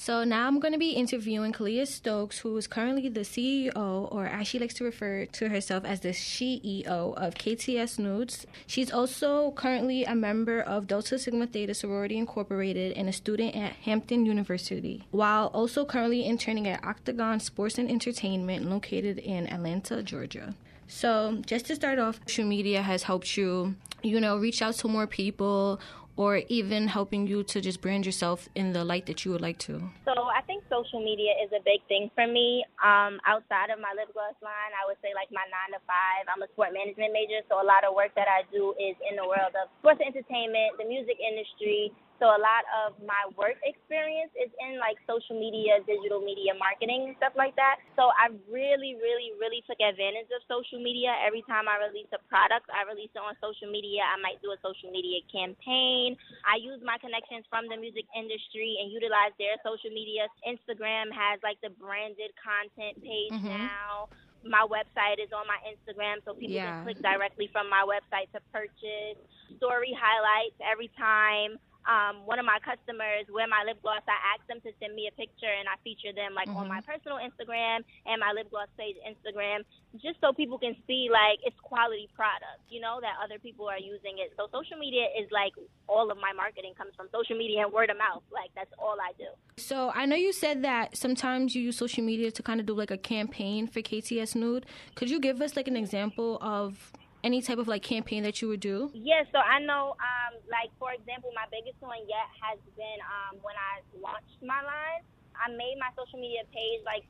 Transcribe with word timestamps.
So 0.00 0.24
now 0.24 0.46
I'm 0.46 0.60
going 0.60 0.72
to 0.72 0.78
be 0.78 0.92
interviewing 0.92 1.52
Kalia 1.52 1.86
Stokes, 1.86 2.38
who 2.38 2.56
is 2.56 2.66
currently 2.66 3.10
the 3.10 3.20
CEO, 3.20 4.10
or 4.10 4.24
as 4.24 4.48
she 4.48 4.58
likes 4.58 4.72
to 4.74 4.84
refer 4.84 5.26
to 5.26 5.50
herself 5.50 5.84
as 5.84 6.00
the 6.00 6.08
CEO 6.08 6.86
of 6.86 7.34
KTS 7.34 7.98
Nudes. 7.98 8.46
She's 8.66 8.90
also 8.90 9.50
currently 9.50 10.04
a 10.04 10.14
member 10.14 10.62
of 10.62 10.86
Delta 10.86 11.18
Sigma 11.18 11.46
Theta 11.46 11.74
Sorority 11.74 12.16
Incorporated 12.16 12.96
and 12.96 13.10
a 13.10 13.12
student 13.12 13.54
at 13.54 13.74
Hampton 13.84 14.24
University, 14.24 15.04
while 15.10 15.48
also 15.48 15.84
currently 15.84 16.24
interning 16.24 16.66
at 16.66 16.82
Octagon 16.82 17.38
Sports 17.38 17.76
and 17.76 17.90
Entertainment 17.90 18.70
located 18.70 19.18
in 19.18 19.52
Atlanta, 19.52 20.02
Georgia. 20.02 20.54
So, 20.88 21.42
just 21.44 21.66
to 21.66 21.76
start 21.76 21.98
off, 21.98 22.20
social 22.26 22.46
media 22.46 22.80
has 22.80 23.02
helped 23.02 23.36
you, 23.36 23.74
you 24.02 24.18
know, 24.18 24.38
reach 24.38 24.62
out 24.62 24.76
to 24.76 24.88
more 24.88 25.06
people 25.06 25.78
or 26.20 26.44
even 26.52 26.84
helping 26.84 27.24
you 27.24 27.40
to 27.40 27.64
just 27.64 27.80
brand 27.80 28.04
yourself 28.04 28.44
in 28.54 28.76
the 28.76 28.84
light 28.84 29.08
that 29.08 29.24
you 29.24 29.32
would 29.32 29.40
like 29.40 29.56
to? 29.56 29.80
So 30.04 30.12
I 30.28 30.44
think 30.44 30.60
social 30.68 31.00
media 31.00 31.32
is 31.40 31.48
a 31.48 31.64
big 31.64 31.80
thing 31.88 32.12
for 32.12 32.28
me. 32.28 32.60
Um, 32.84 33.16
outside 33.24 33.72
of 33.72 33.80
my 33.80 33.96
lip 33.96 34.12
gloss 34.12 34.36
line, 34.44 34.72
I 34.76 34.84
would 34.84 35.00
say 35.00 35.16
like 35.16 35.32
my 35.32 35.48
nine 35.48 35.72
to 35.72 35.80
five. 35.88 36.28
I'm 36.28 36.44
a 36.44 36.48
sport 36.52 36.76
management 36.76 37.16
major, 37.16 37.40
so 37.48 37.56
a 37.56 37.64
lot 37.64 37.88
of 37.88 37.96
work 37.96 38.12
that 38.20 38.28
I 38.28 38.44
do 38.52 38.76
is 38.76 39.00
in 39.08 39.16
the 39.16 39.24
world 39.24 39.56
of 39.56 39.72
sports 39.80 40.04
entertainment, 40.04 40.76
the 40.76 40.84
music 40.84 41.16
industry, 41.24 41.88
so 42.20 42.28
a 42.28 42.36
lot 42.36 42.68
of 42.84 43.00
my 43.00 43.24
work 43.32 43.56
experience 43.64 44.28
is 44.36 44.52
in 44.60 44.76
like 44.76 45.00
social 45.08 45.40
media, 45.40 45.80
digital 45.88 46.20
media 46.20 46.52
marketing 46.52 47.08
and 47.08 47.16
stuff 47.16 47.32
like 47.32 47.56
that. 47.56 47.80
So 47.96 48.12
I 48.12 48.28
really, 48.52 49.00
really, 49.00 49.32
really 49.40 49.64
took 49.64 49.80
advantage 49.80 50.28
of 50.28 50.44
social 50.44 50.84
media. 50.84 51.16
Every 51.24 51.40
time 51.48 51.64
I 51.64 51.80
release 51.80 52.12
a 52.12 52.20
product, 52.28 52.68
I 52.68 52.84
release 52.84 53.08
it 53.16 53.24
on 53.24 53.32
social 53.40 53.72
media. 53.72 54.04
I 54.04 54.20
might 54.20 54.36
do 54.44 54.52
a 54.52 54.60
social 54.60 54.92
media 54.92 55.24
campaign. 55.32 56.12
I 56.44 56.60
use 56.60 56.84
my 56.84 57.00
connections 57.00 57.48
from 57.48 57.72
the 57.72 57.80
music 57.80 58.04
industry 58.12 58.76
and 58.84 58.92
utilize 58.92 59.32
their 59.40 59.56
social 59.64 59.88
media. 59.88 60.28
Instagram 60.44 61.08
has 61.16 61.40
like 61.40 61.56
the 61.64 61.72
branded 61.72 62.36
content 62.36 63.00
page 63.00 63.32
mm-hmm. 63.32 63.64
now 63.64 64.12
my 64.40 64.64
website 64.64 65.20
is 65.20 65.28
on 65.36 65.44
my 65.44 65.60
Instagram, 65.68 66.24
so 66.24 66.32
people 66.32 66.56
yeah. 66.56 66.80
can 66.80 66.84
click 66.84 67.02
directly 67.04 67.48
from 67.52 67.68
my 67.68 67.84
website 67.84 68.24
to 68.32 68.40
purchase. 68.52 69.20
Story 69.60 69.92
highlights 69.92 70.56
every 70.64 70.88
time 70.96 71.60
um, 71.88 72.26
one 72.28 72.38
of 72.38 72.44
my 72.44 72.58
customers 72.60 73.24
wear 73.32 73.48
my 73.48 73.64
lip 73.64 73.80
gloss, 73.82 74.04
I 74.04 74.36
ask 74.36 74.44
them 74.46 74.60
to 74.62 74.70
send 74.80 74.94
me 74.94 75.08
a 75.08 75.14
picture 75.16 75.48
and 75.48 75.64
I 75.68 75.80
feature 75.82 76.12
them 76.12 76.34
like 76.36 76.48
mm-hmm. 76.48 76.64
on 76.64 76.68
my 76.68 76.80
personal 76.84 77.16
Instagram 77.16 77.84
and 78.04 78.20
my 78.20 78.32
lip 78.36 78.50
gloss 78.50 78.68
page 78.76 78.96
Instagram, 79.00 79.64
just 79.96 80.20
so 80.20 80.32
people 80.32 80.58
can 80.58 80.76
see 80.86 81.08
like 81.10 81.40
it's 81.42 81.58
quality 81.60 82.08
product, 82.14 82.60
you 82.68 82.80
know, 82.80 83.00
that 83.00 83.16
other 83.22 83.38
people 83.38 83.68
are 83.68 83.80
using 83.80 84.20
it. 84.20 84.32
So 84.36 84.46
social 84.52 84.76
media 84.76 85.08
is 85.16 85.28
like 85.32 85.52
all 85.88 86.10
of 86.10 86.18
my 86.18 86.32
marketing 86.32 86.74
comes 86.76 86.92
from 86.96 87.08
social 87.12 87.36
media 87.36 87.64
and 87.64 87.72
word 87.72 87.90
of 87.90 87.96
mouth. 87.96 88.22
Like 88.28 88.50
that's 88.54 88.72
all 88.78 88.96
I 89.00 89.12
do. 89.16 89.30
So 89.56 89.90
I 89.94 90.06
know 90.06 90.16
you 90.16 90.32
said 90.32 90.62
that 90.62 90.96
sometimes 90.96 91.54
you 91.54 91.62
use 91.62 91.76
social 91.76 92.04
media 92.04 92.30
to 92.30 92.42
kind 92.42 92.60
of 92.60 92.66
do 92.66 92.74
like 92.74 92.90
a 92.90 92.98
campaign 92.98 93.66
for 93.66 93.80
KTS 93.80 94.36
Nude. 94.36 94.66
Could 94.94 95.10
you 95.10 95.20
give 95.20 95.40
us 95.40 95.56
like 95.56 95.68
an 95.68 95.76
example 95.76 96.38
of 96.40 96.92
any 97.22 97.42
type 97.42 97.58
of 97.58 97.68
like 97.68 97.82
campaign 97.82 98.22
that 98.22 98.40
you 98.40 98.48
would 98.48 98.60
do? 98.60 98.90
Yeah, 98.94 99.24
so 99.32 99.38
I 99.38 99.60
know, 99.60 99.96
um, 100.00 100.32
like 100.48 100.72
for 100.78 100.92
example, 100.92 101.30
my 101.34 101.44
biggest 101.52 101.80
one 101.80 102.00
yet 102.08 102.28
has 102.40 102.58
been 102.76 103.00
um, 103.04 103.38
when 103.42 103.54
I 103.56 103.84
launched 104.00 104.40
my 104.40 104.60
line. 104.64 105.04
I 105.36 105.48
made 105.52 105.76
my 105.80 105.88
social 105.96 106.20
media 106.20 106.44
page 106.52 106.80
like 106.84 107.04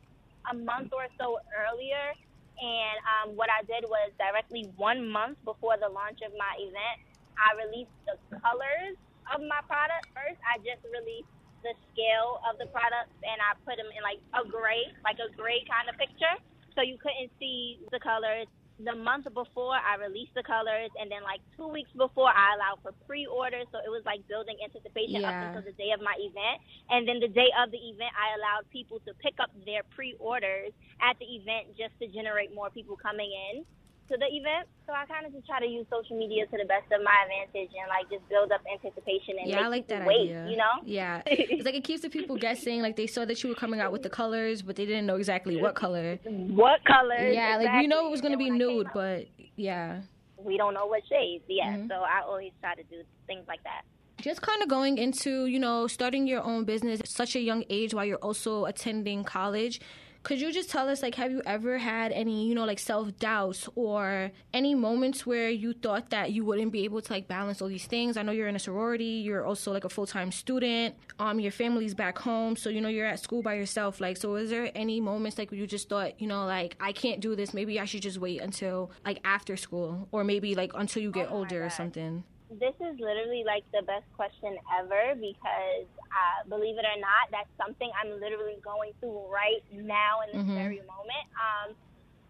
a 0.50 0.54
month 0.54 0.94
or 0.94 1.06
so 1.18 1.38
earlier, 1.54 2.14
and 2.58 2.96
um, 3.06 3.26
what 3.34 3.50
I 3.50 3.62
did 3.66 3.86
was 3.86 4.10
directly 4.18 4.70
one 4.76 5.06
month 5.06 5.38
before 5.44 5.78
the 5.78 5.90
launch 5.90 6.22
of 6.26 6.32
my 6.38 6.54
event, 6.58 6.96
I 7.38 7.56
released 7.58 7.94
the 8.06 8.18
colors 8.38 8.94
of 9.30 9.42
my 9.46 9.62
product 9.66 10.10
first. 10.14 10.38
I 10.46 10.58
just 10.62 10.82
released 10.90 11.30
the 11.62 11.74
scale 11.92 12.40
of 12.46 12.58
the 12.58 12.66
products, 12.70 13.14
and 13.22 13.38
I 13.38 13.54
put 13.66 13.78
them 13.78 13.90
in 13.90 14.02
like 14.02 14.22
a 14.34 14.42
gray, 14.46 14.90
like 15.02 15.18
a 15.18 15.30
gray 15.34 15.62
kind 15.66 15.90
of 15.90 15.98
picture, 15.98 16.34
so 16.74 16.82
you 16.82 16.98
couldn't 16.98 17.30
see 17.38 17.82
the 17.90 18.00
colors 18.00 18.46
the 18.84 18.96
month 18.96 19.28
before 19.34 19.76
I 19.76 20.00
released 20.00 20.32
the 20.34 20.42
colors, 20.42 20.90
and 21.00 21.10
then 21.10 21.22
like 21.22 21.40
two 21.56 21.68
weeks 21.68 21.90
before 21.96 22.32
I 22.32 22.56
allowed 22.56 22.80
for 22.82 22.92
pre-orders. 23.06 23.68
So 23.72 23.78
it 23.84 23.92
was 23.92 24.02
like 24.04 24.26
building 24.28 24.56
anticipation 24.64 25.20
yeah. 25.20 25.30
up 25.30 25.36
until 25.52 25.64
the 25.68 25.76
day 25.76 25.92
of 25.92 26.00
my 26.00 26.16
event, 26.16 26.58
and 26.88 27.06
then 27.06 27.20
the 27.20 27.28
day 27.28 27.52
of 27.60 27.70
the 27.70 27.80
event, 27.80 28.12
I 28.16 28.36
allowed 28.40 28.64
people 28.72 29.00
to 29.04 29.12
pick 29.20 29.36
up 29.40 29.50
their 29.64 29.84
pre-orders 29.92 30.72
at 31.00 31.18
the 31.20 31.28
event 31.28 31.76
just 31.76 31.92
to 32.00 32.08
generate 32.08 32.54
more 32.54 32.70
people 32.70 32.96
coming 32.96 33.28
in 33.28 33.64
to 34.10 34.18
the 34.18 34.26
event. 34.26 34.66
So 34.86 34.92
I 34.92 35.06
kind 35.06 35.24
of 35.24 35.32
just 35.32 35.46
try 35.46 35.60
to 35.60 35.66
use 35.66 35.86
social 35.88 36.18
media 36.18 36.46
to 36.46 36.56
the 36.58 36.64
best 36.66 36.90
of 36.92 37.00
my 37.02 37.14
advantage 37.24 37.70
and 37.78 37.88
like 37.88 38.10
just 38.10 38.28
build 38.28 38.50
up 38.50 38.60
anticipation 38.66 39.38
and 39.38 39.48
yeah, 39.48 39.64
I 39.64 39.68
like 39.68 39.86
that 39.88 40.06
wait, 40.06 40.30
idea. 40.30 40.46
You 40.50 40.56
know? 40.56 40.74
Yeah, 40.84 41.22
it's 41.26 41.64
like 41.64 41.74
it 41.74 41.84
keeps 41.84 42.02
the 42.02 42.10
people 42.10 42.36
guessing. 42.36 42.82
Like 42.82 42.96
they 42.96 43.06
saw 43.06 43.24
that 43.24 43.42
you 43.42 43.48
were 43.48 43.54
coming 43.54 43.80
out 43.80 43.92
with 43.92 44.02
the 44.02 44.10
colors, 44.10 44.62
but 44.62 44.76
they 44.76 44.84
didn't 44.84 45.06
know 45.06 45.16
exactly 45.16 45.60
what 45.60 45.74
color. 45.74 46.18
What 46.24 46.84
color? 46.84 47.16
Yeah, 47.16 47.56
exactly. 47.56 47.66
like 47.66 47.80
we 47.82 47.86
know 47.86 48.06
it 48.06 48.10
was 48.10 48.20
going 48.20 48.32
to 48.32 48.38
be 48.38 48.50
nude, 48.50 48.88
but 48.92 49.26
yeah. 49.56 50.00
We 50.36 50.56
don't 50.56 50.74
know 50.74 50.86
what 50.86 51.02
shades. 51.08 51.44
Yeah, 51.48 51.74
mm-hmm. 51.74 51.88
so 51.88 51.96
I 51.96 52.22
always 52.26 52.52
try 52.60 52.74
to 52.74 52.82
do 52.84 53.02
things 53.26 53.44
like 53.46 53.62
that 53.64 53.82
just 54.20 54.42
kind 54.42 54.62
of 54.62 54.68
going 54.68 54.98
into 54.98 55.46
you 55.46 55.58
know 55.58 55.86
starting 55.86 56.26
your 56.26 56.42
own 56.42 56.64
business 56.64 57.00
at 57.00 57.08
such 57.08 57.34
a 57.34 57.40
young 57.40 57.64
age 57.70 57.94
while 57.94 58.04
you're 58.04 58.18
also 58.18 58.66
attending 58.66 59.24
college 59.24 59.80
could 60.22 60.40
you 60.40 60.52
just 60.52 60.70
tell 60.70 60.88
us, 60.88 61.02
like, 61.02 61.14
have 61.14 61.32
you 61.32 61.40
ever 61.46 61.78
had 61.78 62.12
any, 62.12 62.46
you 62.46 62.54
know, 62.54 62.64
like 62.64 62.78
self 62.78 63.16
doubts 63.18 63.68
or 63.74 64.30
any 64.52 64.74
moments 64.74 65.26
where 65.26 65.48
you 65.48 65.72
thought 65.72 66.10
that 66.10 66.32
you 66.32 66.44
wouldn't 66.44 66.72
be 66.72 66.84
able 66.84 67.00
to 67.00 67.12
like 67.12 67.26
balance 67.26 67.62
all 67.62 67.68
these 67.68 67.86
things? 67.86 68.16
I 68.16 68.22
know 68.22 68.32
you're 68.32 68.48
in 68.48 68.56
a 68.56 68.60
sorority, 68.60 69.22
you're 69.24 69.46
also 69.46 69.72
like 69.72 69.84
a 69.84 69.88
full 69.88 70.06
time 70.06 70.30
student, 70.30 70.94
um, 71.18 71.40
your 71.40 71.52
family's 71.52 71.94
back 71.94 72.18
home, 72.18 72.56
so 72.56 72.68
you 72.68 72.80
know 72.80 72.88
you're 72.88 73.06
at 73.06 73.20
school 73.20 73.42
by 73.42 73.54
yourself. 73.54 74.00
Like, 74.00 74.16
so 74.18 74.34
is 74.34 74.50
there 74.50 74.70
any 74.74 75.00
moments 75.00 75.38
like 75.38 75.50
where 75.50 75.60
you 75.60 75.66
just 75.66 75.88
thought, 75.88 76.20
you 76.20 76.26
know, 76.26 76.44
like 76.44 76.76
I 76.80 76.92
can't 76.92 77.20
do 77.20 77.34
this, 77.34 77.54
maybe 77.54 77.80
I 77.80 77.86
should 77.86 78.02
just 78.02 78.18
wait 78.18 78.40
until 78.42 78.90
like 79.06 79.20
after 79.24 79.56
school, 79.56 80.08
or 80.12 80.22
maybe 80.22 80.54
like 80.54 80.72
until 80.74 81.02
you 81.02 81.10
get 81.10 81.28
oh 81.30 81.38
older 81.38 81.64
or 81.64 81.70
something? 81.70 82.24
This 82.50 82.74
is 82.82 82.98
literally 82.98 83.46
like 83.46 83.62
the 83.70 83.86
best 83.86 84.06
question 84.18 84.58
ever 84.74 85.14
because, 85.14 85.86
uh, 86.10 86.38
believe 86.50 86.74
it 86.78 86.86
or 86.86 86.98
not, 86.98 87.30
that's 87.30 87.50
something 87.54 87.86
I'm 87.94 88.18
literally 88.18 88.58
going 88.58 88.90
through 88.98 89.30
right 89.30 89.62
now 89.70 90.26
in 90.26 90.34
this 90.34 90.42
mm-hmm. 90.42 90.58
very 90.58 90.82
moment. 90.82 91.24
Um, 91.38 91.78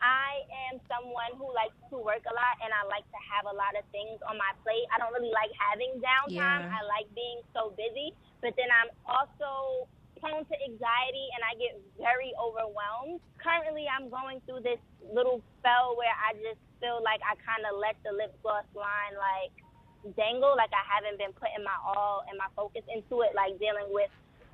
I 0.00 0.44
am 0.69 0.80
someone 0.88 1.36
who 1.36 1.48
likes 1.53 1.76
to 1.92 1.97
work 2.00 2.25
a 2.25 2.34
lot 2.36 2.56
and 2.60 2.72
I 2.72 2.84
like 2.88 3.04
to 3.12 3.20
have 3.32 3.48
a 3.48 3.54
lot 3.56 3.76
of 3.76 3.84
things 3.92 4.20
on 4.25 4.36
my 4.36 4.53
plate. 4.64 4.84
I 4.92 5.00
don't 5.00 5.12
really 5.12 5.32
like 5.32 5.53
having 5.56 6.00
downtime. 6.00 6.69
Yeah. 6.69 6.72
I 6.72 6.80
like 6.88 7.09
being 7.16 7.41
so 7.53 7.72
busy, 7.76 8.16
but 8.41 8.56
then 8.56 8.69
I'm 8.72 8.92
also 9.04 9.88
prone 10.20 10.44
to 10.44 10.56
anxiety 10.69 11.26
and 11.36 11.41
I 11.44 11.53
get 11.56 11.80
very 11.97 12.32
overwhelmed. 12.36 13.20
Currently, 13.41 13.88
I'm 13.88 14.12
going 14.12 14.41
through 14.44 14.64
this 14.64 14.80
little 15.00 15.41
spell 15.60 15.97
where 15.97 16.12
I 16.12 16.36
just 16.41 16.60
feel 16.80 17.00
like 17.04 17.20
I 17.25 17.36
kind 17.41 17.64
of 17.69 17.76
let 17.76 17.97
the 18.04 18.12
lip 18.12 18.32
gloss 18.41 18.69
line 18.72 19.16
like 19.16 19.53
dangle. 20.16 20.55
Like 20.56 20.71
I 20.72 20.84
haven't 20.87 21.19
been 21.19 21.33
putting 21.33 21.65
my 21.65 21.77
all 21.84 22.22
and 22.28 22.38
my 22.38 22.47
focus 22.56 22.83
into 22.93 23.22
it, 23.22 23.33
like 23.34 23.59
dealing 23.59 23.88
with 23.91 24.11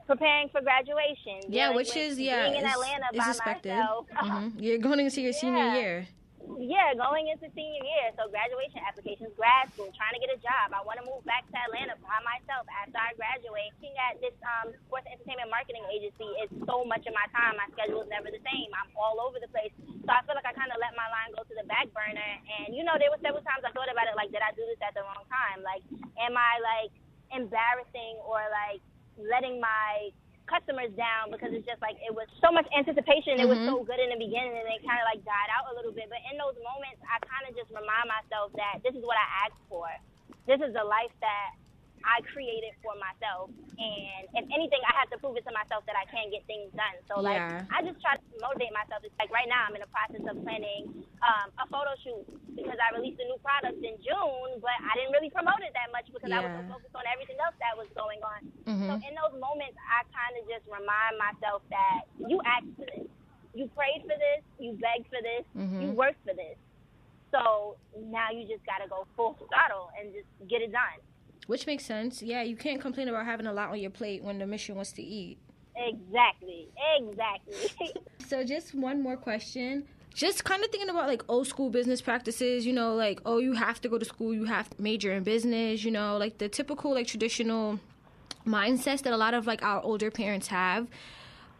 preparing 0.06 0.48
for 0.50 0.60
graduation. 0.60 1.40
Yeah, 1.48 1.74
which 1.74 1.96
is 1.96 2.18
yeah, 2.18 2.48
being 2.48 2.62
in 2.62 2.66
Atlanta 2.66 3.06
by 3.14 3.28
expected. 3.30 3.76
myself. 3.76 4.06
Mm-hmm. 4.16 4.58
You're 4.62 4.78
going 4.78 5.00
into 5.00 5.20
your 5.20 5.32
senior 5.42 5.74
year. 5.74 6.06
Yeah, 6.46 6.94
going 6.94 7.26
into 7.26 7.50
senior 7.58 7.82
year, 7.82 8.14
so 8.14 8.30
graduation 8.30 8.78
applications, 8.86 9.34
grad 9.34 9.66
school, 9.74 9.90
trying 9.98 10.14
to 10.14 10.22
get 10.22 10.30
a 10.30 10.38
job. 10.38 10.70
I 10.70 10.78
want 10.86 11.02
to 11.02 11.06
move 11.06 11.26
back 11.26 11.42
to 11.50 11.56
Atlanta 11.58 11.98
by 11.98 12.22
myself 12.22 12.70
after 12.70 12.94
I 12.94 13.18
graduate. 13.18 13.74
Looking 13.82 13.98
at 13.98 14.22
this 14.22 14.36
um, 14.46 14.70
sports 14.86 15.10
entertainment 15.10 15.50
marketing 15.50 15.82
agency 15.90 16.30
is 16.46 16.50
so 16.70 16.86
much 16.86 17.02
of 17.10 17.18
my 17.18 17.26
time. 17.34 17.58
My 17.58 17.66
schedule 17.74 18.06
is 18.06 18.10
never 18.14 18.30
the 18.30 18.38
same. 18.46 18.70
I'm 18.78 18.86
all 18.94 19.18
over 19.26 19.42
the 19.42 19.50
place, 19.50 19.74
so 19.82 20.10
I 20.14 20.22
feel 20.22 20.38
like 20.38 20.46
I 20.46 20.54
kind 20.54 20.70
of 20.70 20.78
let 20.78 20.94
my 20.94 21.10
line 21.10 21.34
go 21.34 21.42
to 21.42 21.54
the 21.58 21.66
back 21.66 21.90
burner. 21.90 22.32
And 22.62 22.78
you 22.78 22.86
know, 22.86 22.94
there 22.94 23.10
were 23.10 23.20
several 23.26 23.42
times 23.42 23.66
I 23.66 23.74
thought 23.74 23.90
about 23.90 24.06
it, 24.06 24.14
like, 24.14 24.30
did 24.30 24.42
I 24.46 24.54
do 24.54 24.62
this 24.70 24.78
at 24.86 24.94
the 24.94 25.02
wrong 25.02 25.26
time? 25.26 25.66
Like, 25.66 25.82
am 26.22 26.38
I 26.38 26.62
like 26.62 26.94
embarrassing 27.34 28.22
or 28.22 28.38
like 28.54 28.78
letting 29.18 29.58
my 29.58 30.14
customers 30.46 30.90
down 30.94 31.30
because 31.34 31.50
it's 31.52 31.66
just 31.66 31.82
like 31.82 31.98
it 32.02 32.14
was 32.14 32.26
so 32.38 32.50
much 32.54 32.66
anticipation. 32.72 33.38
Mm-hmm. 33.38 33.46
It 33.46 33.52
was 33.52 33.60
so 33.66 33.82
mm-hmm. 33.82 33.90
good 33.90 34.00
in 34.00 34.10
the 34.14 34.20
beginning, 34.20 34.54
and 34.54 34.66
it 34.70 34.82
kind 34.86 34.98
of 35.02 35.06
like 35.06 35.22
died 35.26 35.50
out 35.52 35.70
a 35.70 35.74
little 35.74 35.92
bit. 35.92 36.06
But 36.08 36.22
in 36.30 36.38
those 36.38 36.56
moments, 36.62 37.02
I 37.04 37.18
kind 37.26 37.44
of 37.46 37.52
just 37.58 37.70
remind 37.74 38.06
myself 38.08 38.54
that 38.56 38.80
this 38.86 38.94
is 38.94 39.02
what 39.04 39.18
I 39.18 39.26
asked 39.46 39.62
for. 39.68 39.86
This 40.46 40.62
is 40.62 40.72
the 40.72 40.86
life 40.86 41.12
that 41.20 41.58
I 42.04 42.20
created 42.28 42.76
for 42.84 42.92
myself. 42.96 43.52
And 43.76 44.24
if 44.32 44.46
anything, 44.50 44.80
I 44.84 44.92
have 44.96 45.08
to 45.12 45.18
prove 45.20 45.36
it 45.36 45.44
to 45.48 45.52
myself 45.52 45.84
that 45.88 45.96
I 45.96 46.08
can 46.08 46.32
get 46.32 46.44
things 46.48 46.72
done. 46.72 46.96
So, 47.08 47.20
like, 47.20 47.40
yeah. 47.40 47.68
I 47.68 47.84
just 47.84 48.00
try 48.00 48.16
to 48.16 48.24
motivate 48.40 48.72
myself. 48.72 49.04
It's 49.04 49.16
like 49.20 49.32
right 49.32 49.48
now, 49.48 49.68
I'm 49.68 49.76
in 49.76 49.84
the 49.84 49.92
process 49.92 50.24
of 50.24 50.40
planning 50.44 50.92
um, 51.20 51.48
a 51.60 51.66
photo 51.68 51.92
shoot 52.00 52.24
because 52.56 52.78
I 52.80 52.94
released 52.96 53.20
a 53.20 53.26
new 53.28 53.40
product 53.44 53.80
in 53.80 53.96
June, 54.00 54.60
but 54.60 54.76
I 54.80 54.92
didn't 54.96 55.12
really 55.12 55.32
promote 55.32 55.60
it 55.60 55.76
that 55.76 55.92
much 55.92 56.08
because 56.08 56.28
yeah. 56.28 56.40
I 56.40 56.46
was 56.46 56.52
so 56.56 56.80
focused 56.80 56.96
on 56.96 57.04
everything 57.08 57.36
else 57.40 57.56
that 57.60 57.74
was 57.76 57.88
going 57.92 58.20
on. 58.24 58.40
Mm-hmm. 58.64 58.88
So, 58.88 58.92
in 59.00 59.12
those 59.16 59.34
moments, 59.36 59.76
I 59.84 60.04
kind 60.12 60.34
of 60.40 60.42
just 60.48 60.64
remind 60.66 61.20
myself 61.20 61.60
that 61.72 62.08
you 62.16 62.40
asked 62.44 62.72
for 62.76 62.88
this. 62.88 63.08
You 63.56 63.68
prayed 63.72 64.04
for 64.04 64.16
this, 64.16 64.44
you 64.60 64.76
begged 64.76 65.08
for 65.08 65.20
this, 65.24 65.44
mm-hmm. 65.56 65.80
you 65.80 65.88
worked 65.96 66.20
for 66.28 66.36
this. 66.36 66.60
So 67.32 67.76
now 67.96 68.30
you 68.30 68.46
just 68.46 68.64
got 68.64 68.82
to 68.82 68.88
go 68.88 69.06
full 69.16 69.36
throttle 69.48 69.90
and 69.98 70.12
just 70.12 70.28
get 70.48 70.62
it 70.62 70.72
done. 70.72 71.00
Which 71.46 71.66
makes 71.66 71.84
sense. 71.84 72.22
Yeah, 72.22 72.42
you 72.42 72.56
can't 72.56 72.80
complain 72.80 73.08
about 73.08 73.24
having 73.24 73.46
a 73.46 73.52
lot 73.52 73.70
on 73.70 73.78
your 73.78 73.90
plate 73.90 74.22
when 74.22 74.38
the 74.38 74.46
mission 74.46 74.74
was 74.74 74.92
to 74.92 75.02
eat. 75.02 75.38
Exactly. 75.76 76.68
Exactly. 76.98 77.92
so 78.26 78.44
just 78.44 78.74
one 78.74 79.02
more 79.02 79.16
question. 79.16 79.84
Just 80.14 80.44
kind 80.44 80.64
of 80.64 80.70
thinking 80.70 80.88
about 80.88 81.08
like 81.08 81.22
old 81.28 81.46
school 81.46 81.68
business 81.68 82.00
practices, 82.00 82.66
you 82.66 82.72
know, 82.72 82.94
like 82.94 83.20
oh, 83.26 83.38
you 83.38 83.52
have 83.52 83.80
to 83.82 83.88
go 83.88 83.98
to 83.98 84.04
school, 84.04 84.32
you 84.32 84.44
have 84.46 84.70
to 84.70 84.82
major 84.82 85.12
in 85.12 85.22
business, 85.22 85.84
you 85.84 85.90
know, 85.90 86.16
like 86.16 86.38
the 86.38 86.48
typical 86.48 86.94
like 86.94 87.06
traditional 87.06 87.78
mindsets 88.46 89.02
that 89.02 89.12
a 89.12 89.16
lot 89.16 89.34
of 89.34 89.46
like 89.46 89.62
our 89.62 89.82
older 89.82 90.10
parents 90.10 90.48
have. 90.48 90.88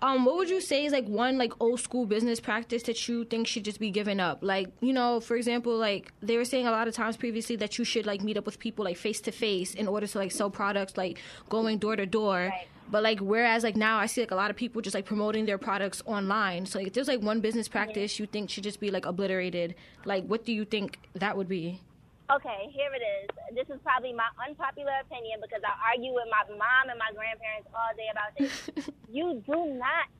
Um, 0.03 0.27
what 0.27 0.37
would 0.37 0.51
you 0.51 0.61
say 0.61 0.85
is 0.85 0.93
like 0.93 1.07
one 1.07 1.39
like 1.39 1.53
old 1.59 1.81
school 1.81 2.05
business 2.05 2.39
practice 2.39 2.83
that 2.85 3.09
you 3.09 3.25
think 3.25 3.47
should 3.47 3.65
just 3.65 3.81
be 3.81 3.91
given 3.91 4.21
up? 4.21 4.41
Like, 4.43 4.69
you 4.81 4.93
know, 4.93 5.21
for 5.21 5.37
example, 5.37 5.77
like 5.77 6.13
they 6.21 6.37
were 6.37 6.45
saying 6.45 6.67
a 6.67 6.71
lot 6.71 6.87
of 6.87 6.95
times 6.95 7.17
previously 7.17 7.57
that 7.57 7.79
you 7.79 7.85
should 7.85 8.05
like 8.05 8.23
meet 8.23 8.37
up 8.37 8.45
with 8.45 8.59
people 8.59 8.85
like 8.85 8.99
face 8.99 9.21
to 9.23 9.33
face 9.33 9.75
in 9.75 9.89
order 9.89 10.07
to 10.07 10.19
like 10.19 10.33
sell 10.33 10.51
products, 10.51 10.97
like 10.97 11.19
going 11.49 11.79
door 11.79 11.97
to 11.97 12.05
door. 12.05 12.53
But 12.91 13.03
like 13.03 13.21
whereas 13.21 13.65
like 13.65 13.75
now 13.75 13.99
I 13.99 14.07
see 14.07 14.21
like 14.21 14.31
a 14.31 14.37
lot 14.37 14.51
of 14.51 14.57
people 14.57 14.83
just 14.83 14.95
like 14.95 15.07
promoting 15.07 15.47
their 15.47 15.59
products 15.59 16.03
online. 16.05 16.67
So 16.67 16.79
like 16.79 16.89
if 16.89 16.93
there's 16.93 17.09
like 17.09 17.23
one 17.23 17.41
business 17.41 17.67
practice 17.67 18.19
you 18.19 18.27
think 18.27 18.51
should 18.51 18.65
just 18.65 18.81
be 18.81 18.91
like 18.91 19.07
obliterated, 19.07 19.75
like 20.05 20.25
what 20.27 20.45
do 20.45 20.53
you 20.53 20.65
think 20.67 20.99
that 21.15 21.37
would 21.37 21.49
be? 21.49 21.81
Okay, 22.27 22.67
here 22.75 22.91
it 22.91 23.05
is. 23.07 23.27
This 23.55 23.69
is 23.71 23.79
probably 23.87 24.11
my 24.11 24.27
unpopular 24.43 24.99
opinion 25.07 25.39
because 25.39 25.63
I 25.63 25.95
argue 25.95 26.11
with 26.11 26.27
my 26.27 26.43
mom 26.59 26.91
and 26.91 26.99
my 26.99 27.15
grandparents 27.15 27.71
all 27.71 27.95
day 27.95 28.11
about 28.11 28.35
this. 28.35 28.51
you 29.07 29.39
do 29.47 29.79
not 29.79 30.11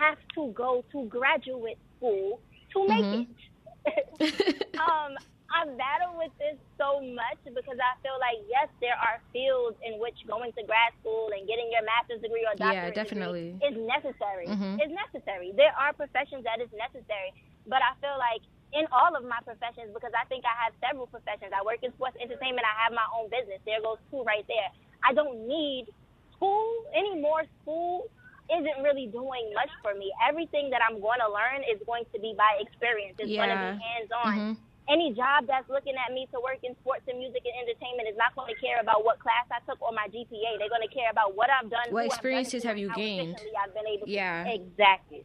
have 0.00 0.16
to 0.40 0.48
go 0.56 0.80
to 0.92 1.04
graduate 1.12 1.76
school 1.96 2.40
to 2.72 2.78
make 2.88 3.04
Mm-hmm. 3.04 3.28
it. 3.92 4.04
um, 4.80 5.12
I 5.52 5.66
battle 5.76 6.16
with 6.16 6.32
this 6.40 6.56
so 6.80 7.02
much 7.02 7.40
because 7.44 7.76
I 7.76 7.92
feel 8.00 8.16
like 8.22 8.40
yes, 8.48 8.70
there 8.80 8.96
are 8.96 9.20
fields 9.34 9.76
in 9.84 9.98
which 10.00 10.16
going 10.24 10.54
to 10.56 10.62
grad 10.64 10.94
school 11.04 11.28
and 11.34 11.44
getting 11.44 11.68
your 11.74 11.84
master's 11.84 12.22
degree 12.24 12.46
or 12.48 12.54
Yeah, 12.56 12.88
doctorate 12.88 12.96
definitely. 13.04 13.58
degree 13.60 13.68
is 13.68 13.76
necessary. 13.84 14.46
Mhm. 14.48 14.78
It's 14.80 14.94
necessary. 14.94 15.52
There 15.52 15.74
are 15.76 15.92
professions 15.92 16.44
that 16.48 16.62
is 16.62 16.70
necessary, 16.72 17.34
but 17.68 17.82
I 17.84 17.92
feel 18.00 18.16
like 18.16 18.40
in 18.72 18.86
all 18.94 19.14
of 19.16 19.24
my 19.26 19.38
professions, 19.44 19.90
because 19.92 20.12
I 20.14 20.24
think 20.30 20.44
I 20.46 20.54
have 20.64 20.72
several 20.78 21.06
professions. 21.10 21.50
I 21.50 21.62
work 21.66 21.82
in 21.82 21.90
sports 21.98 22.16
entertainment. 22.22 22.62
I 22.62 22.74
have 22.86 22.92
my 22.94 23.06
own 23.18 23.26
business. 23.30 23.58
There 23.66 23.80
goes 23.82 23.98
two 24.10 24.22
right 24.22 24.46
there. 24.46 24.70
I 25.02 25.12
don't 25.12 25.46
need 25.48 25.86
school 26.36 26.86
anymore. 26.94 27.42
School 27.62 28.06
isn't 28.50 28.78
really 28.82 29.06
doing 29.10 29.50
much 29.54 29.70
for 29.82 29.94
me. 29.94 30.10
Everything 30.26 30.70
that 30.70 30.82
I'm 30.86 31.00
going 31.00 31.18
to 31.22 31.30
learn 31.30 31.62
is 31.66 31.78
going 31.86 32.04
to 32.14 32.18
be 32.18 32.34
by 32.38 32.58
experience. 32.62 33.14
It's 33.18 33.30
going 33.30 33.50
to 33.50 33.58
be 33.58 33.72
hands 33.78 34.10
on 34.10 34.34
Mhm. 34.34 34.56
any 34.88 35.12
job 35.14 35.46
that's 35.46 35.68
looking 35.70 35.94
at 35.94 36.12
me 36.12 36.26
to 36.34 36.40
work 36.40 36.58
in 36.62 36.74
sports 36.82 37.06
and 37.06 37.18
music 37.18 37.42
and 37.46 37.54
entertainment 37.62 38.08
is 38.08 38.16
not 38.16 38.34
going 38.34 38.52
to 38.52 38.58
care 38.60 38.80
about 38.80 39.04
what 39.04 39.18
class 39.20 39.46
I 39.50 39.60
took 39.66 39.80
or 39.82 39.92
my 39.92 40.08
GPA. 40.08 40.58
They're 40.58 40.68
going 40.68 40.82
to 40.86 40.92
care 40.94 41.10
about 41.10 41.34
what 41.36 41.48
I've 41.50 41.70
done. 41.70 41.90
What 41.90 42.02
I've 42.02 42.08
done 42.10 42.14
experiences 42.14 42.64
have 42.64 42.78
you 42.78 42.90
gained? 42.94 43.38
I've 43.62 43.72
been 43.74 43.86
able 43.86 44.06
to. 44.06 44.12
Yeah. 44.12 44.46
Exactly. 44.46 45.24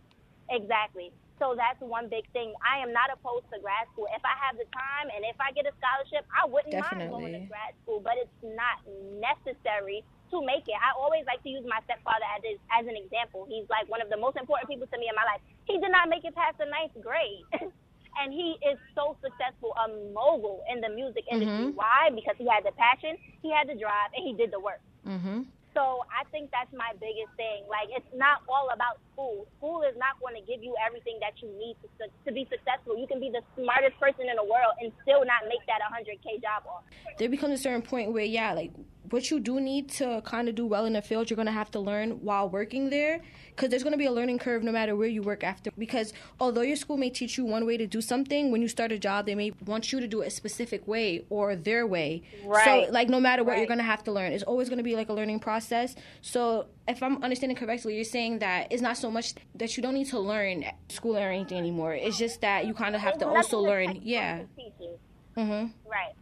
Exactly. 0.49 1.11
So 1.39 1.51
that's 1.53 1.79
one 1.83 2.07
big 2.07 2.23
thing. 2.31 2.53
I 2.63 2.79
am 2.79 2.93
not 2.95 3.11
opposed 3.11 3.43
to 3.51 3.59
grad 3.59 3.87
school. 3.91 4.07
If 4.15 4.23
I 4.23 4.35
have 4.39 4.55
the 4.55 4.63
time 4.71 5.11
and 5.11 5.27
if 5.27 5.35
I 5.39 5.51
get 5.51 5.67
a 5.67 5.73
scholarship, 5.75 6.23
I 6.31 6.47
wouldn't 6.47 6.71
mind 6.79 7.11
going 7.11 7.33
to 7.35 7.43
grad 7.51 7.71
school, 7.83 7.99
but 7.99 8.15
it's 8.15 8.39
not 8.41 8.79
necessary 9.19 10.03
to 10.31 10.41
make 10.41 10.65
it. 10.67 10.77
I 10.79 10.95
always 10.95 11.27
like 11.27 11.43
to 11.43 11.51
use 11.51 11.63
my 11.67 11.79
stepfather 11.85 12.25
as, 12.39 12.41
as 12.71 12.87
an 12.87 12.95
example. 12.95 13.45
He's 13.51 13.67
like 13.69 13.85
one 13.91 13.99
of 14.01 14.07
the 14.09 14.17
most 14.17 14.39
important 14.39 14.71
people 14.71 14.87
to 14.87 14.97
me 14.97 15.11
in 15.11 15.15
my 15.15 15.27
life. 15.27 15.43
He 15.67 15.75
did 15.77 15.91
not 15.91 16.07
make 16.09 16.23
it 16.23 16.33
past 16.35 16.57
the 16.57 16.65
ninth 16.71 16.95
grade. 17.03 17.43
and 18.19 18.31
he 18.31 18.55
is 18.63 18.79
so 18.95 19.19
successful, 19.19 19.75
a 19.75 19.91
mogul 20.15 20.63
in 20.71 20.79
the 20.79 20.87
music 20.89 21.27
industry. 21.27 21.67
Mhm. 21.67 21.75
Why? 21.75 22.09
Because 22.15 22.39
he 22.39 22.47
had 22.47 22.63
the 22.63 22.71
passion, 22.79 23.19
he 23.43 23.51
had 23.51 23.67
the 23.67 23.75
drive, 23.75 24.15
and 24.15 24.23
he 24.23 24.31
did 24.33 24.51
the 24.55 24.59
work. 24.59 24.79
Mhm. 25.05 25.45
So 25.75 26.07
I 26.07 26.23
think 26.31 26.49
that's 26.55 26.71
my 26.71 26.95
biggest 27.03 27.35
thing. 27.35 27.67
Like 27.67 27.91
it's 27.91 28.07
not 28.15 28.47
all 28.47 28.71
about 28.71 29.03
school. 29.11 29.43
School 29.59 29.83
is 29.83 29.93
not 29.99 30.15
going 30.23 30.39
to 30.39 30.43
give 30.47 30.63
you 30.63 30.71
everything 30.79 31.19
that 31.19 31.35
you 31.43 31.51
need 31.51 31.75
to 31.83 32.07
to 32.07 32.31
be 32.31 32.47
successful. 32.47 32.95
You 32.95 33.05
can 33.11 33.19
be 33.19 33.27
the 33.27 33.43
smartest 33.59 33.99
person 33.99 34.31
in 34.31 34.39
the 34.39 34.47
world 34.47 34.71
and 34.79 34.95
still 35.03 35.27
not 35.27 35.43
make 35.51 35.59
that 35.67 35.83
100k 35.83 36.39
job 36.39 36.63
offer. 36.63 36.87
there 37.19 37.27
becomes 37.27 37.59
a 37.59 37.61
certain 37.61 37.83
point 37.83 38.15
where 38.15 38.23
yeah 38.23 38.55
like 38.55 38.71
what 39.09 39.29
you 39.31 39.39
do 39.39 39.59
need 39.59 39.89
to 39.89 40.21
kind 40.25 40.49
of 40.49 40.55
do 40.55 40.65
well 40.65 40.85
in 40.85 40.93
the 40.93 41.01
field 41.01 41.29
you're 41.29 41.35
going 41.35 41.45
to 41.45 41.51
have 41.51 41.71
to 41.71 41.79
learn 41.79 42.11
while 42.21 42.49
working 42.49 42.89
there 42.89 43.21
because 43.49 43.69
there's 43.69 43.83
going 43.83 43.93
to 43.93 43.97
be 43.97 44.05
a 44.05 44.11
learning 44.11 44.37
curve 44.37 44.63
no 44.63 44.71
matter 44.71 44.95
where 44.95 45.07
you 45.07 45.21
work 45.21 45.43
after. 45.43 45.71
Because 45.77 46.13
although 46.39 46.61
your 46.61 46.75
school 46.75 46.97
may 46.97 47.09
teach 47.09 47.37
you 47.37 47.45
one 47.45 47.65
way 47.65 47.77
to 47.77 47.87
do 47.87 48.01
something 48.01 48.51
when 48.51 48.61
you 48.61 48.67
start 48.67 48.91
a 48.91 48.99
job 48.99 49.25
they 49.25 49.35
may 49.35 49.51
want 49.65 49.91
you 49.91 49.99
to 49.99 50.07
do 50.07 50.21
it 50.21 50.27
a 50.27 50.29
specific 50.29 50.87
way 50.87 51.25
or 51.29 51.55
their 51.55 51.87
way. 51.87 52.23
Right. 52.45 52.87
so 52.87 52.91
like 52.91 53.09
no 53.09 53.19
matter 53.19 53.43
what 53.43 53.57
you're 53.57 53.67
going 53.67 53.79
to 53.79 53.83
have 53.83 54.03
to 54.05 54.11
learn. 54.11 54.31
It's 54.33 54.43
always 54.43 54.69
going 54.69 54.77
to 54.77 54.83
be 54.83 54.95
like 54.95 55.09
a 55.09 55.13
learning 55.13 55.39
process. 55.39 55.95
So 56.21 56.67
if 56.87 57.01
i'm 57.01 57.23
understanding 57.23 57.57
correctly 57.57 57.95
you're 57.95 58.03
saying 58.03 58.39
that 58.39 58.71
it's 58.71 58.81
not 58.81 58.95
so 58.95 59.09
much 59.09 59.33
that 59.55 59.75
you 59.75 59.81
don't 59.81 59.95
need 59.95 60.07
to 60.07 60.19
learn 60.19 60.65
school 60.89 61.17
or 61.17 61.29
anything 61.29 61.57
anymore. 61.57 61.93
It's 61.93 62.17
just 62.17 62.41
that 62.41 62.65
you 62.67 62.73
kind 62.73 62.95
of 62.95 63.01
have 63.01 63.17
to 63.19 63.27
also 63.27 63.59
learn. 63.59 63.99
yeah. 64.03 64.37
can 64.37 64.49
teach 64.55 64.73
you. 64.79 64.99
hmm 65.35 65.65
Right. 65.89 66.13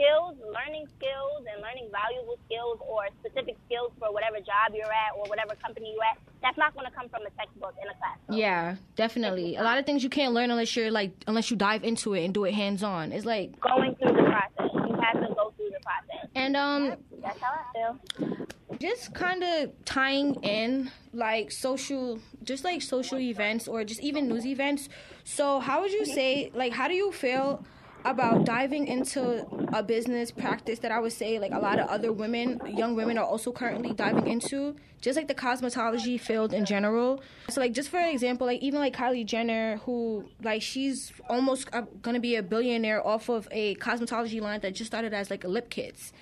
Skills, 0.00 0.36
learning 0.48 0.86
skills, 0.96 1.44
and 1.52 1.60
learning 1.60 1.90
valuable 1.92 2.38
skills 2.46 2.78
or 2.88 3.04
specific 3.20 3.56
skills 3.66 3.92
for 3.98 4.10
whatever 4.14 4.38
job 4.38 4.72
you're 4.72 4.86
at 4.86 5.12
or 5.14 5.28
whatever 5.28 5.54
company 5.56 5.92
you're 5.92 6.04
at. 6.04 6.16
That's 6.40 6.56
not 6.56 6.72
going 6.72 6.86
to 6.86 6.92
come 6.92 7.10
from 7.10 7.20
a 7.26 7.30
textbook 7.36 7.74
in 7.82 7.86
a 7.86 7.92
classroom. 8.00 8.38
Yeah, 8.38 8.76
definitely. 8.96 9.56
A 9.56 9.62
lot 9.62 9.76
of 9.76 9.84
things 9.84 10.02
you 10.02 10.08
can't 10.08 10.32
learn 10.32 10.50
unless 10.50 10.74
you're 10.74 10.90
like 10.90 11.12
unless 11.26 11.50
you 11.50 11.56
dive 11.58 11.84
into 11.84 12.14
it 12.14 12.24
and 12.24 12.32
do 12.32 12.44
it 12.44 12.54
hands 12.54 12.82
on. 12.82 13.12
It's 13.12 13.26
like 13.26 13.60
Going 13.60 13.94
through 13.96 14.12
the 14.16 14.22
process, 14.22 14.70
you 14.88 14.94
have 15.02 15.20
to 15.20 15.34
go 15.34 15.52
through 15.58 15.68
the 15.70 15.80
process. 15.84 16.30
And 16.34 16.56
um 16.56 16.94
That's 17.22 17.38
how 17.38 17.52
I 17.52 17.64
feel. 17.74 18.46
just 18.78 19.12
kind 19.12 19.44
of 19.44 19.84
tying 19.84 20.36
in 20.42 20.90
like 21.12 21.52
social 21.52 22.20
just 22.42 22.64
like 22.64 22.80
social 22.80 23.18
events 23.18 23.68
or 23.68 23.84
just 23.84 24.00
even 24.00 24.28
news 24.28 24.46
events. 24.46 24.88
So, 25.24 25.60
how 25.60 25.82
would 25.82 25.92
you 25.92 26.06
say 26.06 26.50
like 26.54 26.72
how 26.72 26.88
do 26.88 26.94
you 26.94 27.12
feel 27.12 27.62
about 28.04 28.44
diving 28.44 28.86
into 28.86 29.46
a 29.72 29.82
business 29.82 30.30
practice 30.30 30.78
that 30.80 30.92
I 30.92 30.98
would 30.98 31.12
say 31.12 31.38
like 31.38 31.52
a 31.52 31.58
lot 31.58 31.78
of 31.78 31.88
other 31.88 32.12
women, 32.12 32.60
young 32.66 32.94
women 32.94 33.18
are 33.18 33.24
also 33.24 33.52
currently 33.52 33.92
diving 33.92 34.26
into, 34.26 34.76
just 35.00 35.16
like 35.16 35.28
the 35.28 35.34
cosmetology 35.34 36.18
field 36.18 36.52
in 36.52 36.64
general. 36.64 37.22
So 37.48 37.60
like 37.60 37.72
just 37.72 37.88
for 37.88 38.00
example, 38.00 38.46
like 38.46 38.60
even 38.62 38.80
like 38.80 38.96
Kylie 38.96 39.26
Jenner 39.26 39.78
who 39.84 40.24
like 40.42 40.62
she's 40.62 41.12
almost 41.28 41.68
uh, 41.72 41.82
going 42.02 42.14
to 42.14 42.20
be 42.20 42.36
a 42.36 42.42
billionaire 42.42 43.06
off 43.06 43.28
of 43.28 43.48
a 43.50 43.74
cosmetology 43.76 44.40
line 44.40 44.60
that 44.60 44.74
just 44.74 44.90
started 44.90 45.12
as 45.12 45.30
like 45.30 45.44
lip 45.44 45.70
kits. 45.70 46.12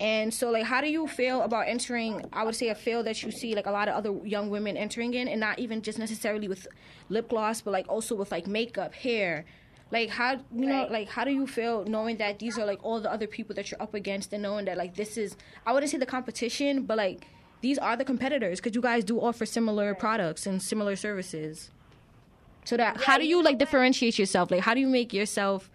And 0.00 0.34
so, 0.34 0.50
like, 0.50 0.64
how 0.64 0.80
do 0.80 0.88
you 0.88 1.06
feel 1.06 1.42
about 1.42 1.68
entering? 1.68 2.24
I 2.32 2.42
would 2.42 2.56
say 2.56 2.70
a 2.70 2.74
field 2.74 3.06
that 3.06 3.22
you 3.22 3.30
see 3.30 3.54
like 3.54 3.66
a 3.66 3.70
lot 3.70 3.86
of 3.86 3.94
other 3.94 4.12
young 4.26 4.50
women 4.50 4.76
entering 4.76 5.14
in, 5.14 5.28
and 5.28 5.38
not 5.38 5.60
even 5.60 5.80
just 5.80 5.96
necessarily 5.96 6.48
with 6.48 6.66
lip 7.08 7.28
gloss, 7.28 7.60
but 7.60 7.70
like 7.70 7.88
also 7.88 8.16
with 8.16 8.32
like 8.32 8.48
makeup, 8.48 8.94
hair. 8.94 9.44
Like, 9.92 10.08
how 10.08 10.32
you 10.32 10.66
know, 10.66 10.82
Right. 10.84 10.90
like, 10.90 11.08
how 11.10 11.22
do 11.24 11.30
you 11.30 11.46
feel 11.46 11.84
knowing 11.84 12.16
that 12.16 12.38
these 12.38 12.58
are 12.58 12.64
like 12.66 12.82
all 12.82 12.98
the 13.00 13.12
other 13.12 13.26
people 13.26 13.54
that 13.56 13.70
you're 13.70 13.80
up 13.82 13.92
against, 13.94 14.32
and 14.32 14.42
knowing 14.42 14.64
that 14.64 14.76
like 14.78 14.94
this 14.94 15.16
is, 15.18 15.36
I 15.66 15.72
wouldn't 15.72 15.92
say 15.92 15.98
the 15.98 16.06
competition, 16.06 16.84
but 16.86 16.96
like 16.96 17.26
these 17.60 17.78
are 17.78 17.94
the 17.94 18.04
competitors 18.04 18.58
because 18.58 18.74
you 18.74 18.80
guys 18.80 19.04
do 19.04 19.20
offer 19.20 19.44
similar 19.46 19.94
products 19.94 20.46
and 20.46 20.60
similar 20.62 20.96
services. 20.96 21.70
So 22.64 22.76
that 22.78 23.02
how 23.02 23.18
do 23.18 23.26
you 23.26 23.42
like 23.42 23.58
differentiate 23.58 24.18
yourself? 24.18 24.50
Like, 24.50 24.62
how 24.62 24.72
do 24.74 24.80
you 24.80 24.88
make 24.88 25.12
yourself? 25.12 25.70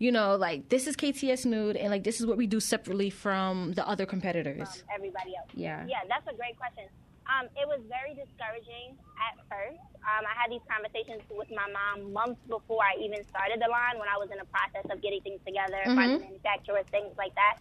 You 0.00 0.12
know, 0.12 0.36
like 0.36 0.68
this 0.70 0.86
is 0.86 0.96
KTS 0.96 1.44
Nude, 1.44 1.76
and 1.76 1.90
like 1.90 2.04
this 2.04 2.20
is 2.20 2.26
what 2.26 2.36
we 2.38 2.46
do 2.46 2.60
separately 2.60 3.10
from 3.10 3.72
the 3.74 3.86
other 3.86 4.06
competitors. 4.06 4.68
from 4.76 4.88
everybody 4.94 5.36
else? 5.36 5.50
Yeah. 5.54 5.84
Yeah, 5.88 5.98
that's 6.08 6.26
a 6.28 6.34
great 6.34 6.56
question. 6.56 6.84
Um, 7.28 7.44
it 7.60 7.68
was 7.68 7.84
very 7.92 8.16
discouraging 8.16 8.96
at 9.20 9.36
first. 9.52 9.84
Um, 10.00 10.24
I 10.24 10.32
had 10.32 10.48
these 10.48 10.64
conversations 10.64 11.20
with 11.28 11.52
my 11.52 11.68
mom 11.68 12.08
months 12.16 12.40
before 12.48 12.80
I 12.80 12.96
even 13.04 13.20
started 13.28 13.60
the 13.60 13.68
line 13.68 14.00
when 14.00 14.08
I 14.08 14.16
was 14.16 14.32
in 14.32 14.40
the 14.40 14.48
process 14.48 14.88
of 14.88 15.04
getting 15.04 15.20
things 15.20 15.44
together, 15.44 15.76
Mhm. 15.84 15.94
finding 15.94 16.20
manufacturers, 16.24 16.88
things 16.88 17.12
like 17.20 17.34
that. 17.36 17.60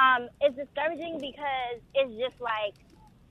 Um, 0.00 0.30
it's 0.40 0.56
discouraging 0.56 1.20
because 1.20 1.84
it's 1.92 2.14
just 2.16 2.40
like, 2.40 2.72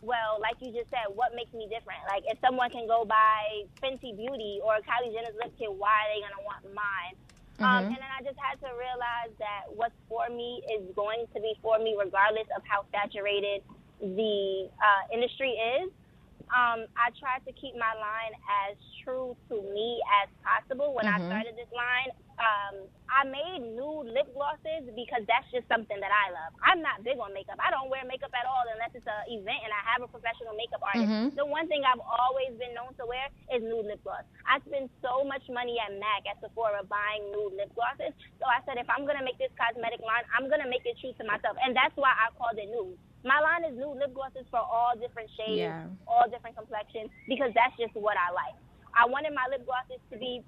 well, 0.06 0.38
like 0.40 0.62
you 0.62 0.70
just 0.72 0.90
said, 0.94 1.10
what 1.18 1.34
makes 1.34 1.52
me 1.54 1.66
different? 1.66 2.02
Like, 2.06 2.26
if 2.30 2.38
someone 2.46 2.70
can 2.70 2.86
go 2.86 3.02
buy 3.06 3.66
Fenty 3.82 4.14
Beauty 4.16 4.62
or 4.62 4.78
Kylie 4.86 5.10
Jenner's 5.14 5.36
lip 5.42 5.54
kit, 5.58 5.74
why 5.74 5.90
are 6.06 6.10
they 6.14 6.22
going 6.22 6.38
to 6.38 6.46
want 6.46 6.62
mine? 6.78 7.16
Um, 7.62 7.86
Mhm. 7.86 7.94
and 7.94 8.02
then 8.02 8.12
I 8.18 8.22
just 8.22 8.38
had 8.40 8.60
to 8.62 8.70
realize 8.78 9.34
that 9.38 9.66
what's 9.74 9.98
for 10.10 10.30
me 10.30 10.62
is 10.70 10.94
going 10.94 11.26
to 11.34 11.42
be 11.42 11.54
for 11.62 11.78
me 11.80 11.96
regardless 11.98 12.48
of 12.56 12.62
how 12.66 12.86
saturated 12.92 13.64
the 14.02 14.68
uh, 14.82 15.04
industry 15.14 15.52
is. 15.82 15.90
Um, 16.52 16.84
I 17.00 17.16
tried 17.16 17.40
to 17.48 17.54
keep 17.56 17.80
my 17.80 17.96
line 17.96 18.36
as 18.68 18.76
true 19.08 19.40
to 19.48 19.56
me 19.72 20.04
as 20.20 20.28
possible 20.44 20.92
when 20.92 21.08
I 21.08 21.16
Mhm. 21.16 21.32
started 21.32 21.56
this 21.56 21.72
line. 21.72 22.12
Um, 22.44 22.90
I 23.08 23.24
made 23.24 23.62
nude 23.62 24.12
lip 24.12 24.28
glosses 24.34 24.92
because 24.96 25.24
that's 25.32 25.48
just 25.52 25.64
something 25.72 25.96
that 26.02 26.12
I 26.12 26.32
love. 26.32 26.52
I'm 26.64 26.82
not 26.82 27.04
big 27.08 27.20
on 27.20 27.32
makeup. 27.32 27.56
I 27.64 27.72
don't 27.72 27.88
wear 27.88 28.04
makeup 28.04 28.34
at 28.36 28.44
all 28.44 28.64
unless 28.74 28.92
it's 28.96 29.08
an 29.08 29.24
event 29.32 29.64
and 29.64 29.72
I 29.72 29.80
have 29.94 30.02
a 30.02 30.10
professional 30.12 30.52
makeup 30.56 30.82
artist. 30.84 31.08
Mhm. 31.08 31.36
The 31.36 31.46
one 31.46 31.68
thing 31.72 31.86
I've 31.86 32.02
always 32.04 32.52
been 32.58 32.74
known 32.74 32.96
to 32.96 33.06
wear 33.06 33.30
is 33.52 33.64
nude 33.64 33.86
lip 33.86 34.04
gloss. 34.04 34.26
I 34.46 34.60
spend 34.68 34.90
so 35.02 35.24
much 35.24 35.48
money 35.48 35.80
at 35.80 35.94
MAC 35.94 36.28
at 36.28 36.42
Sephora 36.42 36.84
buying 36.84 37.32
nude 37.32 37.54
lip 37.54 37.72
glosses. 37.76 38.14
So 38.40 38.46
I 38.46 38.60
said, 38.66 38.78
if 38.78 38.90
I'm 38.90 39.06
gonna 39.06 39.24
make 39.24 39.38
this 39.38 39.54
cosmetic 39.56 40.02
line, 40.02 40.26
I'm 40.36 40.50
gonna 40.50 40.68
make 40.68 40.86
it 40.86 40.98
true 41.00 41.14
to 41.14 41.24
myself, 41.24 41.56
and 41.64 41.74
that's 41.76 41.96
why 41.96 42.12
I 42.12 42.32
called 42.36 42.58
it 42.58 42.68
nude. 42.68 42.98
My 43.24 43.38
line 43.40 43.66
is 43.70 43.78
nude 43.78 43.98
lip 44.02 44.14
glosses 44.14 44.50
for 44.50 44.60
all 44.60 44.98
different 44.98 45.30
shades, 45.38 45.62
Yeah. 45.62 45.86
all 46.10 46.26
different 46.30 46.58
complexions, 46.58 47.12
because 47.28 47.54
that's 47.54 47.76
just 47.78 47.94
what 47.94 48.18
I 48.18 48.34
like. 48.34 48.58
I 48.98 49.06
wanted 49.06 49.34
my 49.34 49.46
lip 49.48 49.66
glosses 49.66 50.02
to 50.12 50.18
be 50.18 50.44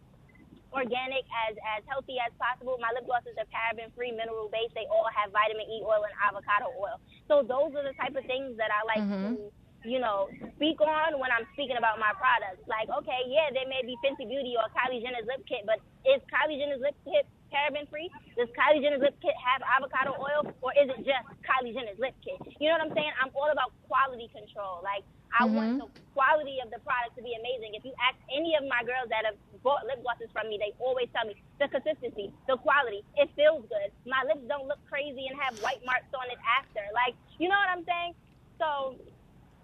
organic, 0.74 1.22
as 1.48 1.54
as 1.78 1.86
healthy 1.86 2.18
as 2.18 2.34
possible. 2.42 2.82
My 2.82 2.90
lip 2.98 3.06
glosses 3.06 3.38
are 3.38 3.46
paraben 3.54 3.94
free, 3.94 4.12
mineral 4.12 4.50
based. 4.50 4.74
They 4.74 4.90
all 4.90 5.06
have 5.14 5.30
vitamin 5.32 5.70
E 5.70 5.86
oil 5.86 6.02
and 6.02 6.14
avocado 6.18 6.74
oil. 6.82 6.98
So 7.30 7.46
those 7.46 7.78
are 7.78 7.86
the 7.86 7.94
type 7.94 8.18
of 8.18 8.26
things 8.26 8.58
that 8.58 8.74
I 8.74 8.82
like 8.90 9.06
Mhm. 9.06 9.22
to, 9.22 9.52
you 9.86 10.00
know, 10.00 10.30
speak 10.58 10.82
on 10.82 11.20
when 11.20 11.32
I'm 11.32 11.46
speaking 11.54 11.78
about 11.78 12.00
my 12.00 12.12
products. 12.14 12.66
Like, 12.68 12.90
okay, 12.90 13.22
yeah, 13.28 13.52
there 13.52 13.68
may 13.68 13.84
be 13.86 13.96
Fenty 14.02 14.26
Beauty 14.28 14.58
or 14.58 14.66
Kylie 14.74 15.02
Jenner's 15.04 15.28
lip 15.28 15.46
kit, 15.46 15.64
but 15.66 15.78
is 16.06 16.22
Kylie 16.34 16.58
Jenner's 16.58 16.82
lip 16.82 16.96
kit 17.06 17.28
paraben 17.54 17.86
free? 17.90 18.10
Does 18.34 18.50
Kylie 18.58 18.82
Jenner's 18.82 19.06
lip 19.06 19.14
kit 19.22 19.38
have 19.38 19.62
avocado 19.62 20.18
oil, 20.18 20.50
or 20.66 20.74
is 20.74 20.90
it 20.90 21.06
just 21.06 21.24
Kylie 21.46 21.78
Jenner's 21.78 22.02
lip 22.02 22.18
kit? 22.26 22.42
You 22.58 22.74
know 22.74 22.82
what 22.82 22.90
I'm 22.90 22.94
saying? 22.98 23.14
I'm 23.22 23.30
all 23.38 23.54
about 23.54 23.70
quality 23.86 24.28
control. 24.34 24.82
Like, 24.82 25.06
I 25.34 25.46
want 25.46 25.78
mm-hmm. 25.78 25.86
the 25.86 25.90
quality 26.14 26.62
of 26.62 26.70
the 26.70 26.78
product 26.86 27.18
to 27.18 27.22
be 27.26 27.34
amazing. 27.34 27.74
If 27.74 27.86
you 27.86 27.94
ask 28.02 28.18
any 28.30 28.54
of 28.58 28.66
my 28.70 28.86
girls 28.86 29.10
that 29.10 29.26
have 29.26 29.38
bought 29.66 29.86
lip 29.86 30.02
glosses 30.06 30.30
from 30.34 30.50
me, 30.50 30.62
they 30.62 30.74
always 30.78 31.10
tell 31.14 31.26
me 31.26 31.38
the 31.58 31.70
consistency, 31.70 32.30
the 32.46 32.58
quality, 32.62 33.02
it 33.18 33.30
feels 33.34 33.66
good. 33.66 33.90
My 34.06 34.22
lips 34.26 34.46
don't 34.46 34.70
look 34.70 34.82
crazy 34.90 35.26
and 35.30 35.38
have 35.42 35.58
white 35.66 35.82
marks 35.86 36.10
on 36.14 36.30
it 36.30 36.38
after. 36.42 36.86
Like, 36.94 37.18
you 37.42 37.50
know 37.50 37.58
what 37.58 37.70
I'm 37.70 37.86
saying? 37.86 38.14
So 38.62 38.98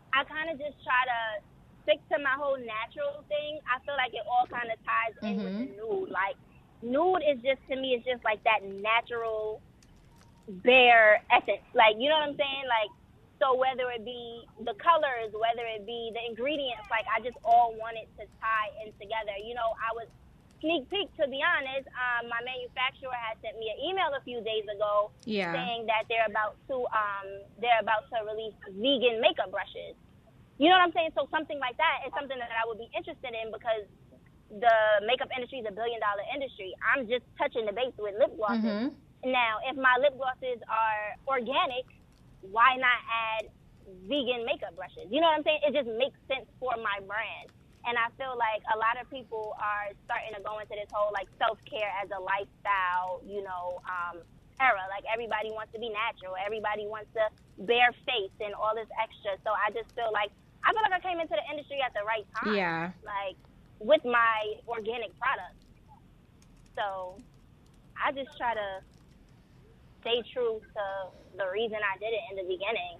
I 0.09 0.25
kind 0.25 0.49
of 0.49 0.57
just 0.57 0.77
try 0.81 1.01
to 1.05 1.19
stick 1.85 2.01
to 2.09 2.17
my 2.17 2.33
whole 2.33 2.57
natural 2.57 3.21
thing. 3.29 3.61
I 3.69 3.77
feel 3.85 3.93
like 3.93 4.13
it 4.17 4.25
all 4.25 4.49
kind 4.49 4.73
of 4.73 4.77
ties 4.81 5.13
in 5.21 5.37
with 5.37 5.53
the 5.53 5.65
mm-hmm. 5.69 5.77
nude. 5.77 6.09
Like, 6.09 6.33
nude 6.81 7.23
is 7.25 7.39
just 7.43 7.61
to 7.69 7.75
me, 7.75 7.95
it's 7.97 8.05
just 8.05 8.23
like 8.23 8.43
that 8.43 8.63
natural, 8.63 9.61
bare 10.65 11.21
essence. 11.31 11.63
Like, 11.75 11.95
you 11.99 12.09
know 12.09 12.17
what 12.19 12.29
I'm 12.33 12.39
saying? 12.39 12.65
Like, 12.67 12.91
so 13.39 13.55
whether 13.55 13.87
it 13.95 14.03
be 14.03 14.43
the 14.67 14.75
colors, 14.83 15.31
whether 15.31 15.63
it 15.63 15.87
be 15.87 16.11
the 16.11 16.23
ingredients, 16.27 16.83
like 16.91 17.07
I 17.07 17.23
just 17.23 17.39
all 17.47 17.71
wanted 17.79 18.07
to 18.19 18.27
tie 18.39 18.69
in 18.83 18.91
together. 18.99 19.35
You 19.39 19.55
know, 19.55 19.69
I 19.79 19.95
was 19.95 20.07
sneak 20.59 20.91
peek 20.91 21.07
to 21.15 21.25
be 21.31 21.39
honest. 21.39 21.87
Um, 21.95 22.27
my 22.27 22.43
manufacturer 22.43 23.15
had 23.15 23.39
sent 23.39 23.55
me 23.55 23.71
an 23.71 23.79
email 23.79 24.11
a 24.11 24.19
few 24.27 24.43
days 24.43 24.67
ago 24.67 25.15
Yeah. 25.23 25.55
saying 25.55 25.87
that 25.87 26.03
they're 26.11 26.27
about 26.27 26.59
to 26.67 26.83
um 26.91 27.27
they're 27.63 27.79
about 27.79 28.03
to 28.11 28.27
release 28.27 28.55
vegan 28.75 29.23
makeup 29.23 29.55
brushes. 29.55 29.95
You 30.59 30.67
know 30.67 30.75
what 30.75 30.91
I'm 30.91 30.95
saying? 30.95 31.15
So 31.15 31.31
something 31.31 31.59
like 31.63 31.79
that 31.79 32.03
is 32.03 32.11
something 32.11 32.35
that 32.35 32.51
I 32.51 32.67
would 32.67 32.77
be 32.79 32.91
interested 32.91 33.31
in 33.31 33.55
because 33.55 33.87
the 34.49 35.05
makeup 35.05 35.29
industry 35.35 35.59
is 35.59 35.65
a 35.69 35.71
billion 35.71 35.99
dollar 36.01 36.25
industry. 36.33 36.73
I'm 36.81 37.05
just 37.07 37.25
touching 37.37 37.65
the 37.65 37.73
base 37.73 37.93
with 37.97 38.17
lip 38.17 38.33
glosses. 38.35 38.65
Mhm. 38.89 38.95
Now, 39.25 39.59
if 39.69 39.77
my 39.77 39.97
lip 40.01 40.17
glosses 40.17 40.57
are 40.67 41.15
organic, 41.27 41.85
why 42.41 42.75
not 42.77 42.99
add 43.11 43.51
vegan 44.07 44.45
makeup 44.45 44.75
brushes? 44.75 45.05
You 45.11 45.21
know 45.21 45.27
what 45.27 45.37
I'm 45.37 45.43
saying? 45.43 45.61
It 45.67 45.73
just 45.73 45.89
makes 45.89 46.17
sense 46.27 46.49
for 46.59 46.73
my 46.81 46.99
brand. 47.05 47.51
And 47.85 47.97
I 47.97 48.09
feel 48.17 48.35
like 48.37 48.61
a 48.73 48.77
lot 48.77 48.99
of 48.99 49.09
people 49.09 49.55
are 49.59 49.91
starting 50.05 50.33
to 50.35 50.41
go 50.41 50.59
into 50.59 50.73
this 50.75 50.89
whole 50.91 51.11
like 51.13 51.27
self 51.37 51.57
care 51.65 51.89
as 52.01 52.09
a 52.11 52.19
lifestyle, 52.19 53.21
you 53.25 53.41
know, 53.43 53.79
um, 53.87 54.21
era. 54.59 54.83
Like 54.89 55.05
everybody 55.11 55.51
wants 55.51 55.71
to 55.73 55.79
be 55.79 55.89
natural, 55.89 56.35
everybody 56.35 56.87
wants 56.87 57.11
to 57.13 57.23
bare 57.63 57.91
face 58.05 58.33
and 58.41 58.53
all 58.55 58.75
this 58.75 58.89
extra. 58.99 59.37
So 59.45 59.51
I 59.55 59.71
just 59.71 59.93
feel 59.95 60.11
like 60.11 60.31
I 60.63 60.73
feel 60.73 60.81
like 60.83 60.91
I 60.91 60.99
came 60.99 61.19
into 61.19 61.35
the 61.35 61.45
industry 61.49 61.79
at 61.81 61.93
the 61.93 62.03
right 62.03 62.27
time. 62.43 62.55
Yeah. 62.55 62.91
Like 63.03 63.37
with 63.79 64.03
my 64.05 64.53
organic 64.67 65.17
products. 65.19 65.65
So 66.75 67.17
I 68.01 68.11
just 68.11 68.37
try 68.37 68.53
to 68.53 68.79
stay 70.01 70.21
true 70.33 70.61
to 70.73 71.37
the 71.37 71.45
reason 71.51 71.77
I 71.77 71.97
did 71.97 72.13
it 72.13 72.21
in 72.31 72.37
the 72.37 72.43
beginning. 72.43 72.97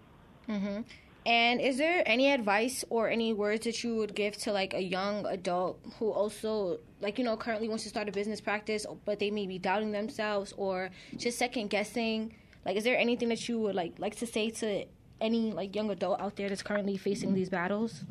Mhm. 0.48 0.86
And 1.26 1.62
is 1.62 1.78
there 1.78 2.02
any 2.06 2.32
advice 2.32 2.86
or 2.90 3.10
any 3.10 3.34
words 3.34 3.66
that 3.66 3.84
you 3.84 3.96
would 3.98 4.16
give 4.16 4.38
to 4.38 4.52
like 4.52 4.74
a 4.74 4.82
young 4.82 5.26
adult 5.26 5.80
who 6.00 6.12
also 6.12 6.80
like 7.02 7.20
you 7.20 7.26
know 7.26 7.36
currently 7.38 7.68
wants 7.68 7.84
to 7.84 7.90
start 7.90 8.08
a 8.10 8.12
business 8.12 8.42
practice 8.42 8.86
but 9.06 9.20
they 9.20 9.30
may 9.30 9.46
be 9.46 9.60
doubting 9.60 9.92
themselves 9.92 10.54
or 10.58 10.90
just 11.18 11.38
second 11.38 11.70
guessing? 11.70 12.34
Like 12.66 12.78
is 12.78 12.84
there 12.84 12.98
anything 12.98 13.30
that 13.30 13.48
you 13.48 13.60
would 13.60 13.76
like 13.76 13.94
like 14.00 14.16
to 14.18 14.26
say 14.26 14.50
to 14.50 14.86
any 15.22 15.52
like 15.52 15.76
young 15.76 15.90
adult 15.92 16.20
out 16.22 16.36
there 16.36 16.50
that's 16.50 16.64
currently 16.64 16.98
facing 16.98 17.34
these 17.34 17.50
battles? 17.50 18.04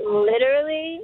Literally, 0.00 1.00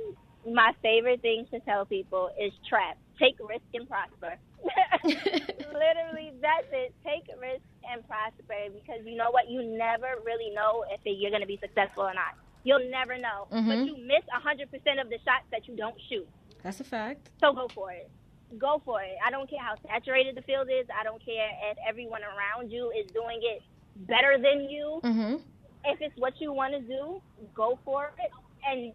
my 0.46 0.72
favorite 0.82 1.20
thing 1.22 1.46
to 1.50 1.60
tell 1.60 1.84
people 1.84 2.30
is 2.40 2.52
trap. 2.68 2.96
Take 3.18 3.36
risk 3.40 3.64
and 3.74 3.88
prosper. 3.88 4.38
Literally, 5.04 6.32
that's 6.40 6.68
it. 6.72 6.94
Take 7.04 7.26
risk 7.40 7.62
and 7.90 8.06
prosper 8.06 8.70
because 8.72 9.02
you 9.04 9.16
know 9.16 9.30
what? 9.30 9.50
You 9.50 9.62
never 9.62 10.22
really 10.24 10.54
know 10.54 10.84
if 10.92 11.00
you're 11.04 11.30
going 11.30 11.42
to 11.42 11.46
be 11.50 11.58
successful 11.60 12.04
or 12.04 12.14
not. 12.14 12.34
You'll 12.64 12.88
never 12.90 13.16
know. 13.18 13.46
But 13.50 13.60
Mhm. 13.60 13.86
you 13.86 13.96
miss 13.96 14.24
100% 14.32 15.00
of 15.00 15.08
the 15.08 15.18
shots 15.24 15.46
that 15.50 15.66
you 15.68 15.76
don't 15.76 15.96
shoot. 16.08 16.28
That's 16.62 16.80
a 16.80 16.84
fact. 16.84 17.30
So 17.40 17.52
go 17.52 17.68
for 17.68 17.92
it. 17.92 18.10
Go 18.58 18.80
for 18.84 19.02
it. 19.02 19.16
I 19.24 19.30
don't 19.30 19.48
care 19.50 19.60
how 19.62 19.76
saturated 19.86 20.34
the 20.36 20.42
field 20.42 20.68
is. 20.70 20.86
I 20.90 21.02
don't 21.04 21.22
care 21.24 21.50
if 21.70 21.78
everyone 21.86 22.22
around 22.22 22.70
you 22.70 22.90
is 22.90 23.06
doing 23.12 23.38
it 23.42 23.62
better 24.06 24.38
than 24.38 24.68
you. 24.70 25.00
Mhm. 25.02 25.42
If 25.84 26.00
it's 26.00 26.16
what 26.16 26.40
you 26.40 26.52
want 26.52 26.74
to 26.74 26.80
do, 26.80 27.22
go 27.54 27.76
for 27.84 28.12
it. 28.18 28.30
And 28.66 28.92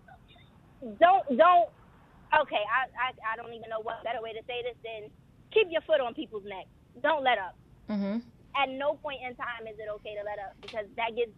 don't 0.81 1.25
don't. 1.37 1.69
Okay, 2.33 2.63
I, 2.63 2.81
I 2.95 3.07
I 3.33 3.33
don't 3.37 3.53
even 3.53 3.69
know 3.69 3.81
what 3.83 4.03
better 4.03 4.21
way 4.23 4.33
to 4.33 4.43
say 4.47 4.63
this 4.63 4.77
than 4.83 5.11
keep 5.53 5.67
your 5.71 5.81
foot 5.83 6.01
on 6.01 6.13
people's 6.15 6.45
neck. 6.47 6.67
Don't 7.03 7.23
let 7.23 7.37
up. 7.39 7.55
Mhm. 7.89 8.23
At 8.55 8.69
no 8.69 8.95
point 8.99 9.21
in 9.23 9.35
time 9.35 9.67
is 9.67 9.77
it 9.79 9.89
okay 10.01 10.15
to 10.15 10.23
let 10.25 10.39
up 10.39 10.55
because 10.61 10.87
that 10.97 11.15
gives 11.15 11.33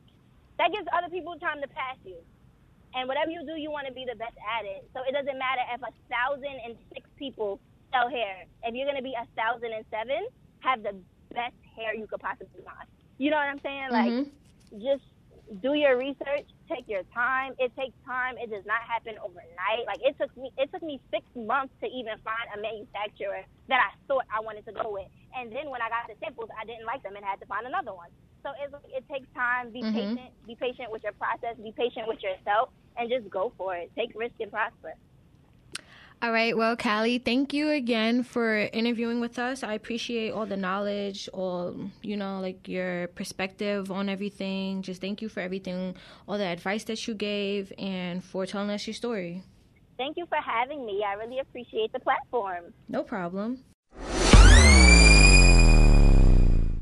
that 0.60 0.72
gives 0.72 0.88
other 0.94 1.10
people 1.10 1.36
time 1.40 1.62
to 1.62 1.70
pass 1.70 1.98
you. 2.06 2.20
And 2.96 3.08
whatever 3.10 3.32
you 3.32 3.44
do, 3.46 3.58
you 3.58 3.72
want 3.72 3.88
to 3.88 3.94
be 3.94 4.06
the 4.06 4.18
best 4.18 4.38
at 4.46 4.66
it. 4.66 4.86
So 4.94 5.02
it 5.08 5.14
doesn't 5.14 5.38
matter 5.38 5.66
if 5.74 5.82
a 5.82 5.94
thousand 6.10 6.58
and 6.66 6.78
six 6.94 7.10
people 7.18 7.62
sell 7.94 8.10
hair. 8.10 8.46
If 8.64 8.74
you're 8.76 8.88
gonna 8.88 9.06
be 9.06 9.18
a 9.18 9.28
thousand 9.38 9.74
and 9.74 9.86
seven, 9.90 10.22
have 10.62 10.84
the 10.84 10.96
best 11.34 11.58
hair 11.76 11.94
you 11.96 12.08
could 12.08 12.22
possibly 12.22 12.62
want. 12.62 12.88
You 13.18 13.32
know 13.32 13.38
what 13.38 13.50
I'm 13.50 13.62
saying? 13.62 13.90
Like 13.92 14.14
Mhm. 14.14 14.32
just 14.82 15.06
do 15.62 15.74
your 15.76 15.98
research, 15.98 16.48
take 16.72 16.88
your 16.88 17.04
time. 17.14 17.54
It 17.60 17.74
takes 17.78 17.94
time. 18.08 18.36
It 18.42 18.50
does 18.50 18.66
not 18.66 18.82
happen 18.88 19.20
overnight. 19.22 19.86
Like 19.86 20.02
it 20.02 20.16
took 20.18 20.34
me 20.38 20.50
it 20.58 20.72
took 20.74 20.82
me 20.82 21.02
six 21.14 21.26
months 21.36 21.74
to 21.84 21.88
even 21.92 22.18
find 22.26 22.46
a 22.56 22.58
manufacturer 22.62 23.44
that 23.70 23.80
I 23.84 23.92
thought 24.08 24.26
I 24.34 24.42
wanted 24.42 24.66
to 24.66 24.74
go 24.74 24.90
with. 24.94 25.08
And 25.36 25.52
then 25.54 25.70
when 25.70 25.82
I 25.84 25.90
got 25.94 26.10
the 26.10 26.18
samples 26.24 26.50
I 26.58 26.66
didn't 26.66 26.88
like 26.90 27.04
them 27.04 27.16
and 27.16 27.26
had 27.26 27.40
to 27.44 27.48
find 27.50 27.68
another 27.68 27.94
one. 27.94 28.10
So 28.42 28.52
it's 28.60 28.74
like 28.74 28.88
it 28.90 29.06
takes 29.12 29.30
time, 29.38 29.72
be 29.72 29.84
Mhm. 29.84 29.94
patient, 29.94 30.32
be 30.48 30.56
patient 30.56 30.92
with 30.92 31.04
your 31.04 31.14
process, 31.14 31.58
be 31.58 31.72
patient 31.78 32.08
with 32.08 32.24
yourself 32.24 32.70
and 32.98 33.10
just 33.10 33.30
go 33.30 33.54
for 33.58 33.76
it. 33.76 33.92
Take 33.96 34.12
risk 34.16 34.36
and 34.40 34.52
prosper. 34.52 34.96
All 36.24 36.32
right. 36.32 36.56
Well, 36.56 36.78
Callie, 36.78 37.18
thank 37.18 37.52
you 37.52 37.70
again 37.72 38.24
for 38.24 38.56
interviewing 38.72 39.20
with 39.20 39.38
us. 39.38 39.62
I 39.62 39.74
appreciate 39.74 40.32
all 40.32 40.46
the 40.46 40.56
knowledge, 40.56 41.28
all, 41.34 41.76
you 42.02 42.16
know, 42.16 42.40
like 42.40 42.66
your 42.70 43.10
perspective 43.10 43.92
on 43.92 44.08
everything. 44.08 44.84
Just 44.84 45.02
thank 45.02 45.22
you 45.22 45.28
for 45.28 45.42
everything, 45.42 45.98
all 46.26 46.38
the 46.38 46.46
advice 46.46 46.86
that 46.86 47.06
you 47.10 47.14
gave, 47.14 47.74
and 47.78 48.24
for 48.24 48.46
telling 48.46 48.70
us 48.70 48.88
your 48.88 48.94
story. 48.94 49.44
Thank 49.98 50.16
you 50.16 50.26
for 50.28 50.38
having 50.38 50.86
me. 50.86 51.04
I 51.06 51.16
really 51.16 51.40
appreciate 51.40 51.92
the 51.92 52.00
platform. 52.00 52.74
No 52.88 53.04
problem. 53.04 53.60